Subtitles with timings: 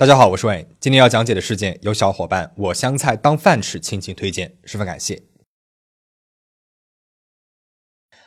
[0.00, 0.66] 大家好，我是魏。
[0.80, 5.24] 今天要讲解的事件由小伙伴我香菜当饭吃倾情推荐，十分感谢。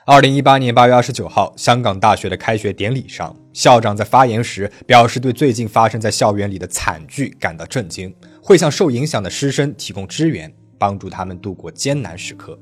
[0.05, 12.55] 二零一八年八月二十九号，香港大学的开学典礼上，校长在发言时表示，对最近发生在校园里的惨剧感到震惊，会向受影响的师生提供支援，帮助他们度过艰难时刻。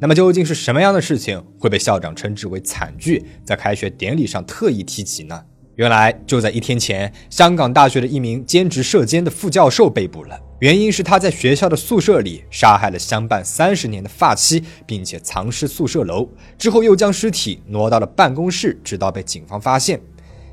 [0.00, 5.46] 那么，究竟是什么样的事情会被校长称之为惨剧，在开学典礼上特意提及呢？
[5.76, 10.38] 原来就在一天前，香港大学的一名兼职射监的副教授被捕了。
[10.58, 20.00] 原因是他在学校的宿舍里杀害了相伴三十年的发妻，并且藏尸宿舍楼，之后又将尸体挪到了办公室，直到被警方发现。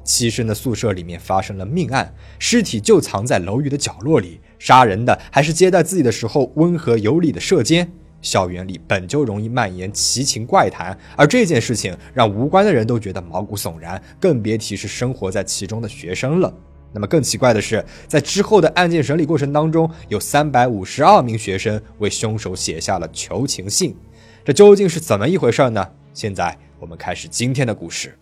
[0.06, 4.40] 栖身的宿舍里面发生了命案，尸体就藏在楼宇的角落里。
[4.58, 7.92] 杀人的还是接待自己的时候温和有礼的射监。
[8.22, 16.54] 校园里本就容易蔓延奇情怪谈，而这件事情让无关的人都觉得毛骨悚然，更别提是生活在其中的学生了。
[16.92, 23.96] 那么更奇怪的是，在之后的案件审理过程当中，有三百五十二名学生为凶手写下了求情信，
[24.44, 25.88] 这究竟是怎么一回事呢？
[26.14, 28.18] 现在我们开始今天的故事。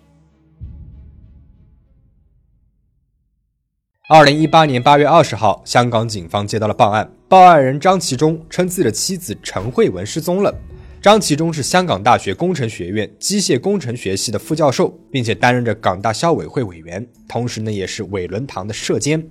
[4.09, 10.55] 二零一八年八月二十号，香港警方接到了报案，报案人张其忠称自己的妻子陈慧文失踪了。
[11.01, 19.21] 张其忠是香港大学工程学院机械工程学系的副教授，并且担任着港大校委会委员，同时呢也是伟伦堂的社监。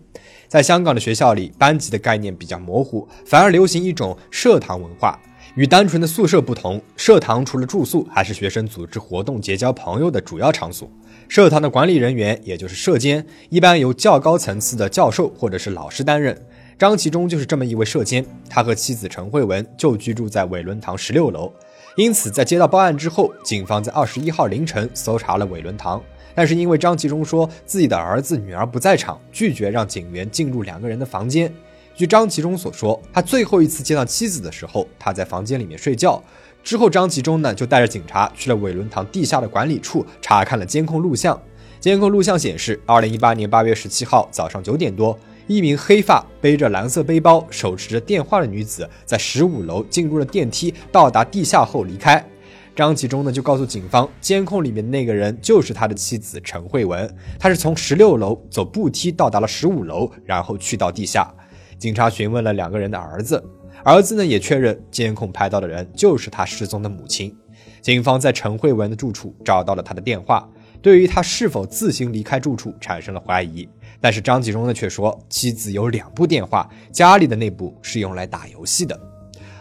[0.46, 5.18] 在香港的学校里，班级的概念比较模糊，反而流行一种社堂文化。
[5.54, 10.86] 与单纯的宿舍不同，社堂除了住宿，还是学生组织活动、结交朋友的主要场所。
[11.28, 16.40] 社团的管理人员，也就是社监，一般由较高层次的教授或者是老师担任。
[16.78, 21.52] 张其中就是这么一位社监，他和妻子陈慧文就居住在伟伦堂十六楼。
[21.96, 26.02] 因此，在接到报案之后，警方在二十一号凌晨搜查了伟伦堂，
[26.34, 31.52] 但是因为张其中说自己的儿子女儿不在场，拒绝让警员进入两个人的房间。
[31.94, 36.22] 据张其中所说，他最后一次见到妻子的时候，他在房间里面睡觉。
[36.66, 41.40] 之后，张其中呢就带着警察去了伟伦堂地下的管理处，查看了监控录像。
[41.78, 45.16] 监控录像显示，二零一八年八月十七号早上九点多，
[45.46, 52.28] 一名黑发、背着蓝色背包、手持着电话的女子在十五楼进入了电梯，到达地下后离开。
[52.74, 61.32] 张其中呢就告诉警方，监控里面的那个人就是他的妻子陈慧文，他是从十六楼走步梯到达了十五楼，然后去到地下。
[61.78, 63.40] 警察询问了两个人的儿子。
[63.86, 67.32] 儿子呢也确认监控拍到的人就是他失踪的母亲。
[67.80, 70.44] 警方在陈慧文的住处找到了他的电话，
[70.82, 73.68] 对于他是否自行离开住处产生了怀疑。
[74.00, 78.98] 但是张吉忠呢却说妻子有两部电话，家里的那部是用来打游戏的。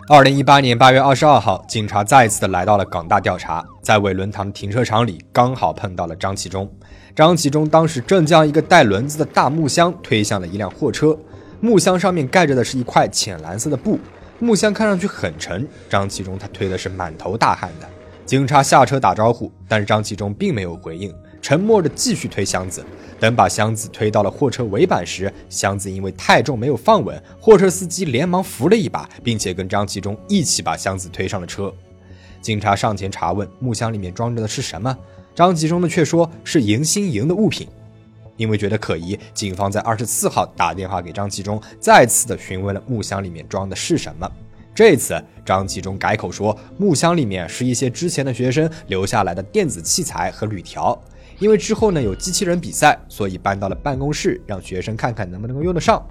[0.10, 6.68] 二零一八年八月二十二号，警察再次的来到了港大调查，在伟伦堂停车场里刚好碰到了张其忠。
[7.16, 11.16] 张其忠当时正将一个带轮子的大木箱推向了一辆货车，
[11.62, 14.00] 木箱上面盖着的是一块浅蓝色的布。
[14.40, 17.90] 木箱看上去很沉，张其中他推的是满头大汗的。
[18.26, 22.84] 警察下车打招呼，但是张其中并没有回应，沉默着继续推箱子。
[23.18, 31.74] 等把箱子推到了货车尾板时，箱子因为太重没有放稳，货车司机连忙扶了一把，并且跟张其中一起把箱子推上了车。
[32.42, 34.96] 警察上前查问木箱里面装着的是什么，
[35.34, 37.68] 张其中呢却说是迎新营的物品。
[38.38, 44.30] 因为觉得可疑，警方在二十四号打电话给张其中，再次的询问了木箱里面装的是什么。
[44.74, 51.02] 这次张其中改口说，木箱里面是一些之前的学生留下来的电子器材和铝条。
[51.40, 56.06] 因为之后呢有机器人比赛，所以搬到了办公室，让学生看看能不能够用得上。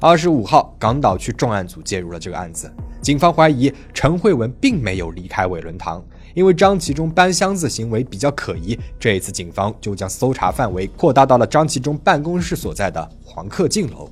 [0.00, 2.70] 二十五号，港岛区重案组介入了这个案子，
[3.02, 6.04] 警方怀疑陈慧文并没有离开伟伦堂。
[6.38, 14.08] 因为张其中搬箱子行为比较可疑，这一次警方就将搜查范围扩大到了张其中办公室所在的黄克敬楼。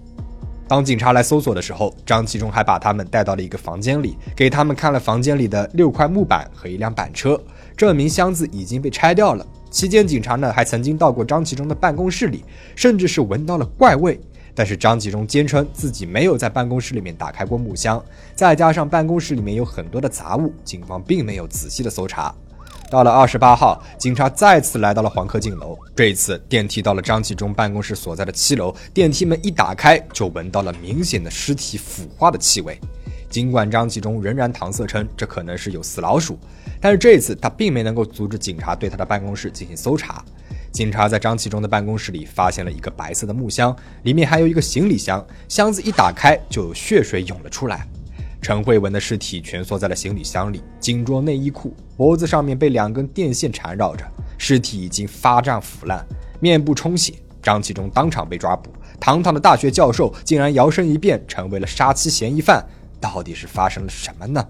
[0.67, 7.41] 当警察来搜索的时候，张其中还把他们带到了一个房间里，给他们看了房间里的六块木板和一辆板车，
[7.77, 9.47] 证明箱子已经被拆掉了。
[9.71, 12.45] 期间，警察呢还曾经到过张其中的办公室里，
[12.75, 14.21] 甚至是闻到了怪味。
[14.57, 18.03] 但是张吉忠坚称自己没有在办公室里面打开过木箱，
[18.35, 22.35] 再加上办公室里面有很多的杂物，警方并没有仔细的搜查。
[22.91, 32.81] 到了二十八号，警察再次来到了黄科进楼，这一次电梯到了张其忠办公室所在的七楼，电梯门一打开，就闻到了明显的尸体腐化的气味。
[33.29, 36.39] 尽管张其忠仍然搪塞称这可能是有死老鼠，
[36.81, 40.25] 但是这一次他并没能够阻止警察对他的办公室进行搜查。
[40.77, 45.27] 警察在张其中的办公室里发现了一个白色的木箱，里面还有一个行李箱。
[45.49, 47.89] 箱子一打开，就有血水涌了出来。
[48.43, 54.05] 陈慧文的尸体蜷缩在了行李箱里，仅着内衣裤，脖子上面被两根电线缠绕着。
[54.37, 56.05] 尸体已经发胀腐烂，
[56.41, 57.15] 面部充血。
[57.43, 58.71] 张其中当场被抓捕，
[59.01, 62.63] 堂堂的大学教授竟然摇身一变成为了杀妻嫌疑犯，
[63.01, 64.47] 到底是发生了什么呢？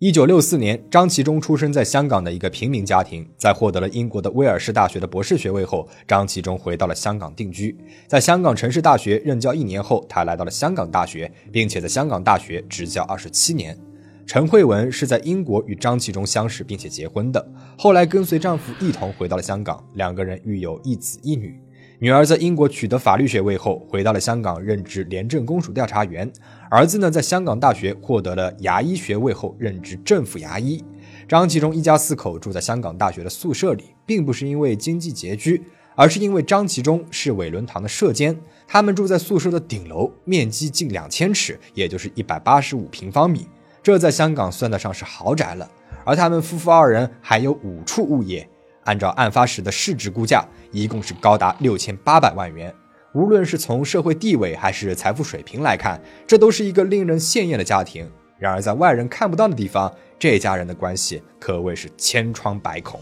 [0.00, 3.28] 一九六四年，张其中出生在香港的一个平民家庭。
[3.36, 7.76] 在获得了英国的威尔士大学的博士学位后，张其中回到了香港定居。
[8.06, 13.76] 在香港城市大学任教一年后，他来到了香港大学，并且在香港大学执教二十七年。
[14.24, 17.44] 陈慧文是在英国与张其中相识并且结婚的，
[17.76, 21.58] 后来跟随丈夫一同回到了香港，两个人育有一子一女。
[22.00, 26.30] 女儿在英国取得法律学位后，回到了香港任职廉政公署调查员。
[26.70, 30.84] 儿子呢，在香港大学获得了牙医学位后，任职政府牙医。
[31.26, 35.60] 张其中一家四口住在香港大学的宿舍里，并不是因为经济拮据，
[35.96, 38.38] 而是因为张其中是伟伦堂的舍监。
[38.68, 43.48] 他们住在宿舍的顶楼，面积近两千尺，也就是一百八十五平方米，
[43.82, 45.68] 这在香港算得上是豪宅了。
[46.04, 48.48] 而他们夫妇二人还有五处物业。
[48.88, 50.42] 按照案发时的市值估价，
[50.72, 52.74] 一共是高达六千八百万元。
[53.12, 58.10] 无论是从社会地位还是财富水平来看，这都是一个令人羡艳的家庭。
[58.38, 62.98] 然而，在外人看不到的地方，这家人的关系可谓是千疮百孔。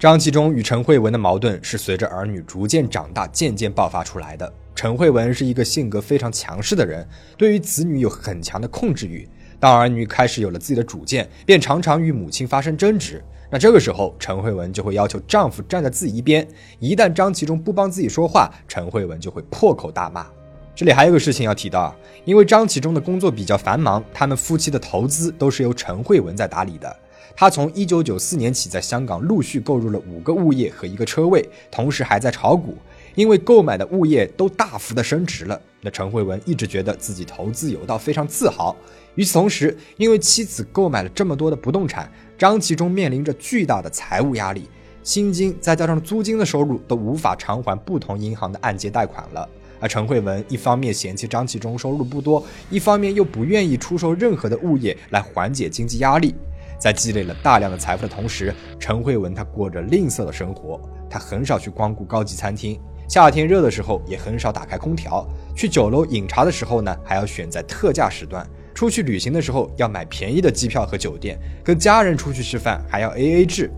[0.00, 4.52] 张纪中与陈慧文的矛盾是随着儿女逐渐长大渐渐爆发出来的。
[4.74, 7.06] 陈慧文是一个性格非常强势的人，
[7.36, 9.28] 对于子女有很强的控制欲。
[9.60, 13.22] 当儿女开始有了自己的主见，便常常与母亲发生争执。
[13.50, 16.46] 那这个时候，陈慧文就会要求丈夫站在自己一边。
[16.78, 20.26] 一旦张其中不帮自己说话，陈慧文就会破口大骂。
[20.74, 26.94] 这里还有个事情要提到啊，因为张其中的工作比较繁忙，他们夫妻的投资都是由陈慧文在打理的。
[27.34, 32.76] 他从一九九四年起在香港陆续购入了五个物业和一个车位，同时还在炒股。
[33.14, 38.76] 因为购买的物业都大幅的升值了，那陈慧文一直觉得自己投资有道，非常自豪。
[39.16, 44.70] 与此同时，因为妻子购买了这么多的不动产，张其中面临着巨大的财务压力，
[45.02, 49.46] 薪金再加上租金的收入都无法偿还不同银行的按揭贷款了。
[49.80, 56.32] 而陈慧文一方面嫌弃张其中收入不多，一方面又不愿意出售任何的物业来缓解经济压力。
[56.78, 60.80] 在积累了大量的财富的同时，陈慧文她过着吝啬的生活，
[61.10, 62.80] 她很少去光顾高级餐厅。
[63.08, 65.26] 夏天热的时候也很少打开空调，
[65.56, 68.48] 去酒楼饮茶的时候呢，还要选在特价时段。
[68.78, 73.68] 出去旅行的时候要买便宜的机票和酒店，跟家人出去吃饭还要 A A 制。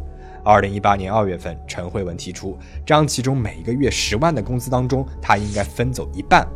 [0.44, 6.46] 二零一八年二月份，陈慧文提出，张其中每个月十万的工资当中，他应该分走一半，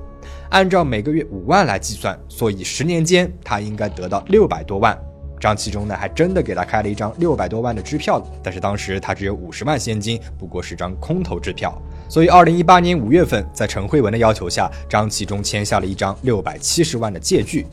[0.50, 4.94] 按照每个月五万来计算，所以十年间他应该得到六百多万。
[5.40, 11.74] 张其中呢，还真的给他开了一张六百多万的支票，但是当时他只有五十万现金，不过是张空头支票。
[12.10, 17.66] 所以，二零一八年五月份，在陈慧文的要求下，张其中签下了一张六百七十万的借据。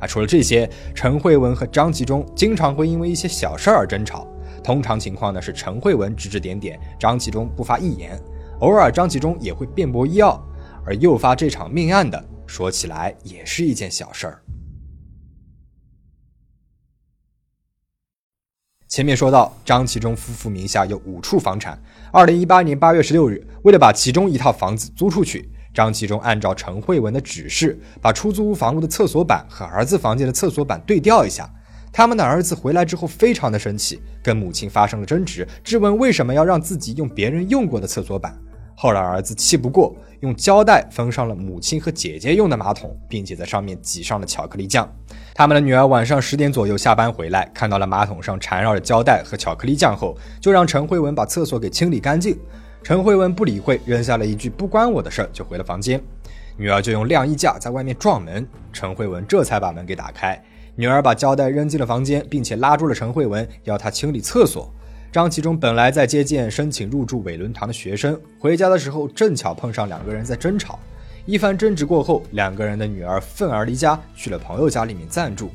[0.00, 4.26] 啊，除了这些，陈慧文和张其中经常会因为一些小事而争吵。
[4.62, 8.10] 通常情况呢是陈慧文指指点点，张其中不发一言；
[8.60, 10.42] 偶尔张其中也会辩驳医药。
[10.84, 14.42] 而诱发这场命案的，说起来也是一件小事儿。
[18.88, 21.76] 前面说到，张其中夫妇名下有五处房产。
[22.12, 31.46] 二零一八年八月十六日，为了把其中一套房子租出去，张其中按照陈慧文的指示，把出租屋房屋的厕所板和儿子房间的厕所板对调一下。
[31.92, 38.34] 他们的儿子回来之后非常的生气，跟母亲发生了争执，质问为什么要让自己用别人用过的厕所板。
[38.74, 44.90] 后来儿子气不过，用胶带封上了母亲和姐姐用的马桶，并且在上面挤上了巧克力酱。
[45.34, 52.38] 他们的女儿晚上十点左右下班回来，看到了马桶上缠绕着胶带和巧克力酱后，就让陈慧文把厕所给清理干净。
[52.86, 56.00] 陈慧文不理会，扔下了一句“不关我的事儿”，就回了房间。
[56.56, 60.40] 女儿就用晾衣架在外面撞门，陈慧文这才把门给打开。
[60.76, 64.72] 女儿把胶带扔进了房间，并且拉住了陈慧文，要她清理厕所。
[65.10, 70.78] 张其中本来在接见申请入住伟伦堂的学生，回家的时候正巧碰上两个人在争吵。
[71.24, 75.50] 一番争执过后，两个人的女儿愤而离家，去了朋友家里面暂住。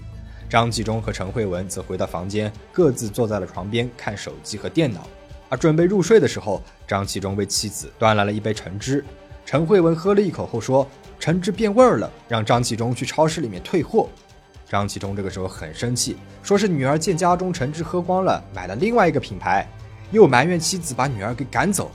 [0.49, 5.07] 张其中和陈慧文则回到房间，各自坐在了床边看手机和电脑。
[5.51, 9.03] 而准备入睡的时候，张其中为妻子端来了一杯橙汁。
[9.45, 10.87] 陈慧文喝了一口后说
[11.19, 14.07] ：“橙汁变味儿了，让张其中去超市里面退货。”
[14.65, 19.67] 张其中这个时候很生气，说是女儿见家中橙汁喝光了，买了另外一个品牌，
[20.11, 21.91] 又埋怨妻子把女儿给赶走。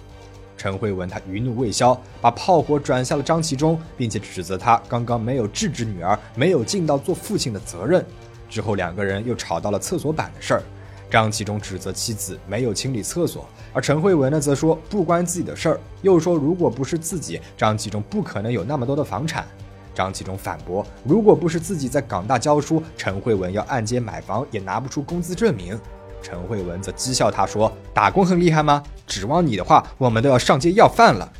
[0.59, 8.05] 陈慧文他余怒未消，把炮火转向了张其中，并且指责他刚刚没有制止女儿，没有尽到做父亲的责任。
[8.51, 10.63] 之后两个人又吵到了厕所板的事儿，
[11.11, 19.47] 张其中指责妻子没有清理厕所，而陈慧文呢则说不关自己的事儿，又说如果不是自己，张其中不可能有那么多的房产。
[19.95, 25.79] 张其中反驳：“如果不是自己在港大教书，陈慧文要按揭买房也拿不出工资证明。”
[26.21, 28.83] 陈慧文则讥笑他说：“打工很厉害吗？
[29.07, 31.33] 指望你的话，我们都要上街要饭了。”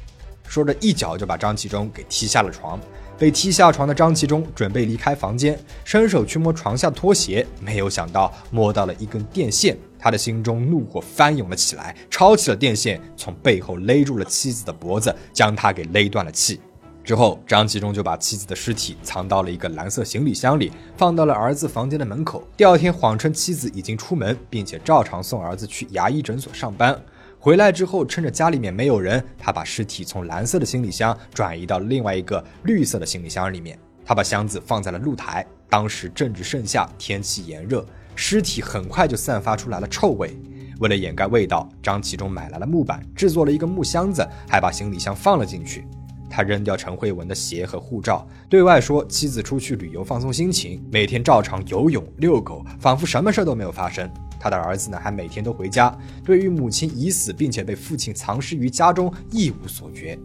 [0.49, 2.81] 说着，一脚就把张其中给踢下了床。
[3.19, 9.77] 被踢下床的张其中准备离开房间，伸手去摸床下拖鞋，没有想到摸到了一根电线。
[9.99, 16.61] 他的心中怒火翻涌了起来，抄起了电线，从背后勒住了妻子的脖子，将她给勒断了气。
[17.03, 22.47] 之后，张其中就把妻子的尸体藏到了一个蓝色行李箱里，放到了儿子房间的门口。
[22.57, 27.01] 第二天，谎称妻子已经出门，并且照常送儿子去牙医诊所上班。
[27.39, 33.79] 回来之后，趁着家里面没有人，他把尸体从蓝色的行李箱转移到另外一个绿色的行李箱里面。
[34.05, 35.47] 他把箱子放在了露台。
[35.69, 40.37] 当时正值盛夏，天气炎热，尸体很快就散发出来了臭味。
[40.79, 45.85] 为了掩盖味道，张其中买来了木板，制作了一个木箱子，还把行李箱放了进去。
[46.31, 54.09] 他扔掉陈慧文的鞋和护照，对外说妻子出去旅游放松心情，每天照常游泳、遛狗，仿佛什么事都没有发生。
[54.39, 60.19] 他的儿子呢，还每天都回家，对于母亲已死并且被父亲藏尸于家中一无所觉。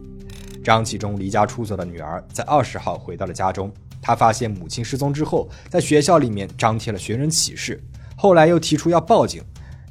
[0.62, 7.82] 张启忠离家出走的女儿在二十号回到了家中，他发现母亲失踪之后，在学校里面张贴了寻人启事，
[8.16, 9.42] 后来又提出要报警。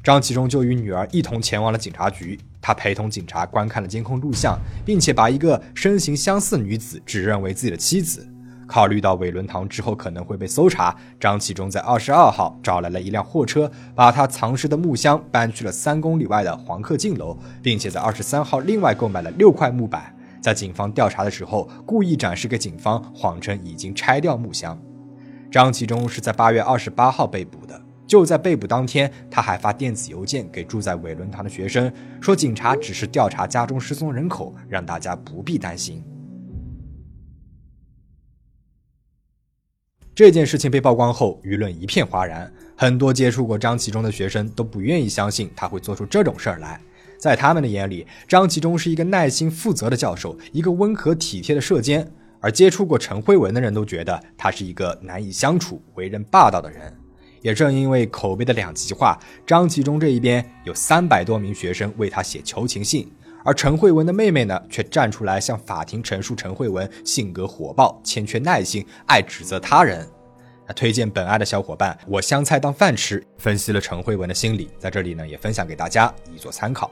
[0.04, 8.28] 张启忠就与女儿一同前往了警察局，他陪同警察观看了监控录像，并且把一个身形相似女子指认为自己的妻子。
[8.72, 24.80] 考虑到伟伦堂之后可能会被搜查，张启忠在二十二号找来了一辆货车，把他藏尸的木箱搬去了三公里外的黄克敬楼，并且在二十三号另外购买了六块木板，在警方调查的时候故意展示给警方，谎称已经拆掉木箱。
[25.52, 27.82] 张启忠是在八月二十八号被捕的。
[28.08, 36.02] 就在被捕当天，他还发电子邮件给住在伟伦堂的学生，说警察只是调查家中失踪人口，让大家不必担心。
[40.22, 46.80] 这件事情被曝光后，舆论一片哗然，很多接触过张其中的学生都不愿意相信他会做出这种事儿来。
[47.18, 52.08] 在他们的眼里，张其中是一个耐心负责的教授，一个温和体贴的社监，
[52.40, 56.96] 而接触过陈慧文的人都觉得他是一个难以相处、为人霸道的人。
[57.42, 63.12] 也正因为口碑的两极化，张其中这一边有三百多名学生为他写求情信，
[63.44, 70.08] 而陈慧文的妹妹呢，却站出来向法庭陈述陈慧文性格火爆、欠缺耐心、爱指责他人。
[70.68, 76.92] 那推荐本案的小伙伴，我香菜当饭吃，分析了陈慧文的心理，在这里呢也分享给大家以作参考。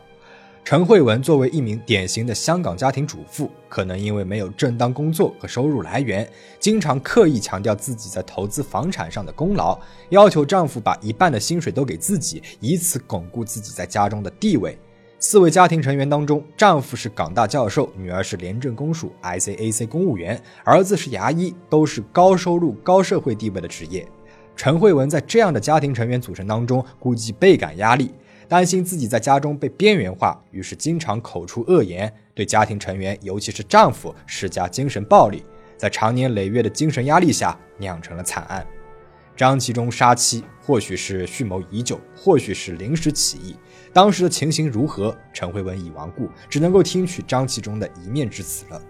[0.65, 6.29] 陈慧文作为一名典型的香港家庭主妇，可能因为没有正当工作和收入来源，
[6.59, 9.79] 经常刻意强调自己在投资房产上的功劳，
[10.09, 14.77] 要求丈夫把一半的薪水都给自己，以此巩固自己在家中的地位。
[15.21, 24.07] 四位家庭成员当中，丈夫是港大教授，女儿是廉政公署 ICAC 公务员，儿子是牙医，都是高收入、高社会地位的职业。
[24.55, 28.13] 陈慧文在这样的家庭成员组成当中，估计倍感压力。
[28.47, 35.43] 担心自己在家中被边缘化，于是经常口出恶言，对家庭成员，尤其是丈夫施加精神暴力。
[35.77, 38.65] 在长年累月的精神压力下，酿成了惨案。
[39.39, 43.55] 张其中杀妻，或许是蓄谋已久，或许是临时起意。
[43.93, 45.17] 当时的情形如何？
[45.31, 48.81] 陈慧文已亡故，只能够听取张其中的一面之词了。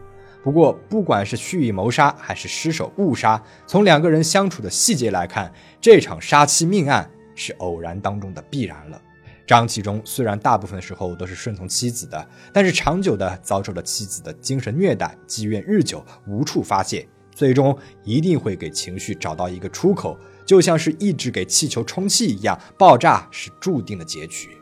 [0.44, 9.00] 不过，不管是蓄意谋杀，还是失手误杀，从两个人相处的细节来看，这场杀妻命案是偶然当中的必然了。
[9.46, 20.18] 张其中虽然大部分时候都是顺从妻子的，但是长久的遭受了妻子的精神虐待，积怨日久，无处发泄，最终一定会给情绪找到一个出口，
[20.50, 24.58] 就像是一直给气球充气一样，爆炸是注定的结局。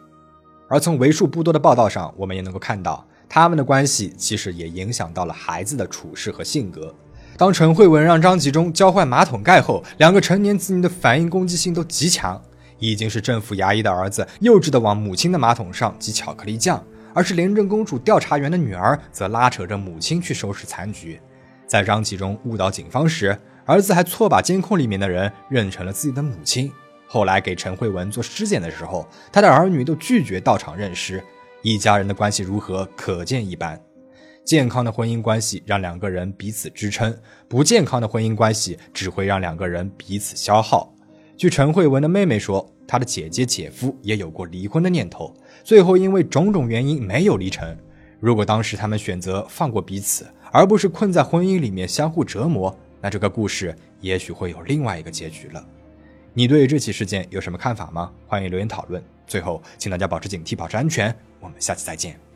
[0.67, 6.93] 而从为数不多的报道上，我们也能够看到，他们的关系其实也影响到了孩子的处事和性格。
[7.37, 12.41] 当陈慧文让张其中交换马桶盖后，两个成年子女的反应攻击性都极强。
[12.79, 16.77] 已经是政府牙医的儿子，幼稚的往母亲的马桶上挤巧克力酱；
[17.13, 21.17] 而是廉政公署调查员的女儿，则拉扯着母亲去收拾残局。
[21.67, 26.71] 在张启忠误导警方时，儿子还错把监控里面的人认成了自己的母亲。
[27.05, 31.23] 后来给陈慧文做尸检的时候，他的儿女都拒绝到场认尸。
[31.61, 33.79] 一家人的关系如何，可见一斑。
[34.45, 37.13] 健康的婚姻关系让两个人彼此支撑，
[37.49, 40.93] 不健康的婚姻关系只会让两个人彼此消耗。
[41.35, 47.77] 据陈慧文的妹妹说，她的姐姐、姐夫也有过离婚的念头，最后因为种种原因没有离成。
[48.19, 55.63] 如果当时他们选择放过彼此，而不是困在婚姻里面相互折磨，那这个故事也许会有另外一个结局了。
[56.33, 58.11] 你对这起事件有什么看法吗？
[58.27, 59.03] 欢迎留言讨论。
[59.25, 61.15] 最后，请大家保持警惕，保持安全。
[61.39, 62.26] 我们下期再见。